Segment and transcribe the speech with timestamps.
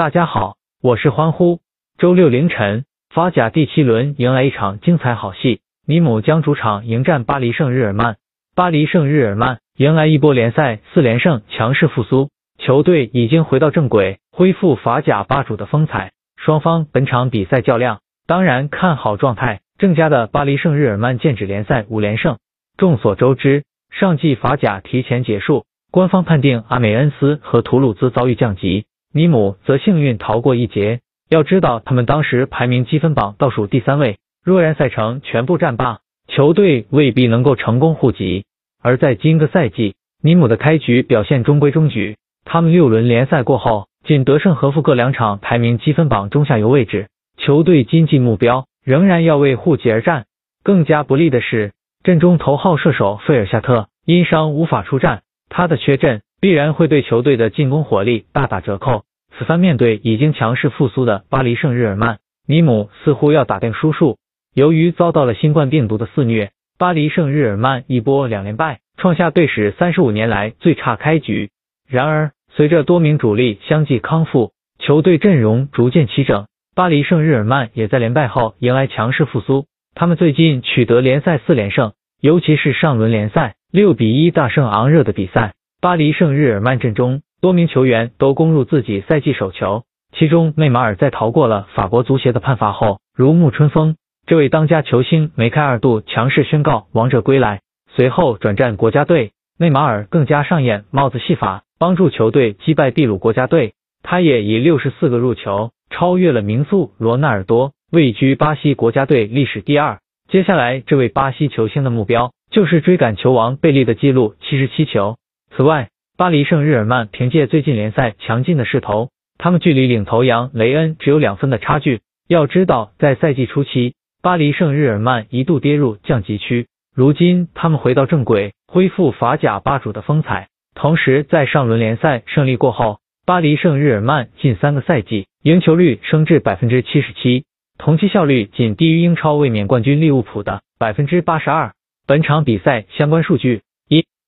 [0.00, 1.60] 大家好，我是欢呼。
[1.98, 8.16] 周六凌晨，法甲第七轮迎来一场精彩好戏，尼姆将主场迎战巴黎圣日耳曼。
[8.56, 16.12] 巴黎圣日耳曼迎来一波联赛四连胜，强势复苏，球队已经回到正轨，恢复法甲霸主的风采。
[16.38, 22.38] 双方本场比赛较量，当然看好状态正佳的巴黎圣日耳曼，剑指联赛五连胜。
[22.78, 25.66] 众所周知，上季法甲提前结束。
[25.92, 31.00] 官方判定阿美恩斯和图鲁兹遭遇降级，尼姆则幸运逃过一劫。
[31.28, 38.44] 要知道，他们当时排名积分榜倒数第三位，若然赛程全部战罢，球队未必能够成功护级。
[38.80, 47.08] 而在今个赛季，尼姆的开局表现中规中矩，他们六轮联赛过后，仅得胜和负各两场，排名积分榜中下游位置。
[47.36, 50.26] 球队今季目标仍然要为护级而战。
[50.62, 51.72] 更加不利的是，
[52.04, 55.22] 阵中头号射手费尔夏特因伤无法出战。
[55.48, 59.04] 他的缺阵必然会对球队的进攻火力大打折扣。
[59.36, 64.16] 此番面对已经强势复苏的巴黎圣日耳曼，尼姆似乎要打定输数。
[64.54, 71.50] 由于遭到了新冠病毒的肆虐，巴黎圣日耳曼一波两连败，创下队史三十五年来最差开局。
[71.88, 79.66] 然而，随着多名主力相继康复，球队阵容逐渐齐整，巴黎圣日耳曼也在连败后迎来强势复苏。
[79.94, 83.54] 他们最近取得联赛四连胜，尤其是上轮联赛。
[83.70, 93.96] 六比一大胜昂热的比赛，巴黎圣日耳曼阵中多名球员都攻入自己赛季首球，其中内马尔在逃过了法国足协的判罚后如沐春风。
[94.26, 97.62] 这位当家球星梅开二度，强势宣告王者归来，
[97.94, 99.32] 随后转战国家队。
[99.58, 103.72] 内马尔更加上演帽子戏法，帮助球队击败秘鲁国家队。
[104.02, 110.00] 他也以六十四个入球超越了名宿罗纳尔多，位居巴西国家队历史第二。
[110.28, 112.32] 接下来，这位巴西球星的目标。
[112.50, 115.16] 就是追赶球王贝利的纪录七十七球。
[115.56, 122.00] 此外，巴黎圣日耳曼凭借最近联赛强劲的势头，他们距离领头羊雷恩只有两分的差距。
[122.28, 130.48] 要知道，在赛季初期，巴黎圣日耳曼一度跌入降级区，如今他们回到正轨，恢复法甲霸主的风采。
[130.74, 137.44] 同时，在上轮联赛胜利过后，巴黎圣日耳曼近三个赛季赢球率升至百分之七十七，
[137.76, 141.72] 同期效率仅低于英超卫冕冠军利物浦的百分之八十二。
[142.06, 143.62] 本场比赛相关数据：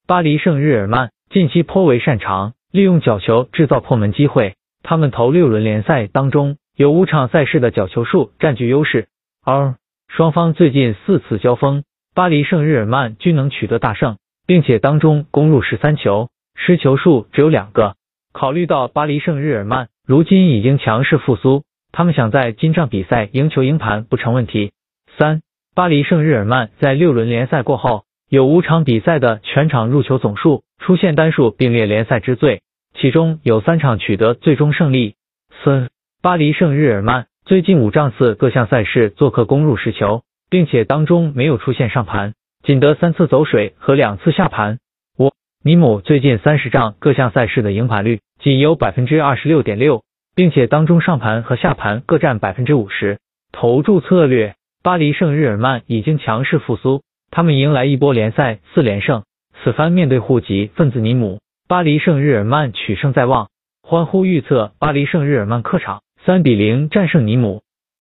[0.05, 9.07] 巴黎圣日耳曼近期颇为擅长利用角球制造破门机会，他们头六轮联赛当中有五场赛事的角球数占据优势。
[9.45, 9.77] 二、
[10.09, 17.95] 双方最近四次交锋，巴黎圣日耳曼均能取得大胜，并且当中攻入十三球，失球数只有两个。
[18.33, 21.63] 考虑到巴黎圣日耳曼如今已经强势复苏，
[21.93, 24.73] 他们想在今仗比赛赢球赢盘不成问题。
[25.17, 25.43] 三。
[25.75, 32.63] 巴黎圣日耳曼在六轮联赛过后，有五场比赛的全场入球总数出现单数并列联赛之最，
[32.95, 35.17] 其中有三场取得最终胜利。
[35.63, 35.91] 四、
[36.23, 42.33] 巴黎圣日耳曼最近五仗次各项赛事做客攻入十球，并且当中没有出现上盘，
[42.63, 44.79] 仅得三次走水和两次下盘。
[45.19, 45.31] 五、
[45.63, 50.05] 尼姆最近三十仗各项赛事的赢盘率仅有百分之二十六点六，
[50.35, 53.19] 并且当中上盘和下盘各占百分之五十。
[53.53, 54.55] 投注策略。
[54.83, 57.03] 巴黎圣日耳曼已经强势复苏，
[57.35, 59.23] 他们迎来一波联赛四连胜。
[59.65, 63.49] 此番面对户籍分子尼姆，巴黎圣日耳曼取胜在望。
[63.83, 67.63] 欢呼预测巴黎圣日耳曼客场三比零战胜尼姆。